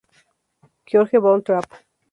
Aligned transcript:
Georg 0.87 1.11
von 1.17 1.43
Trapp. 1.43 1.69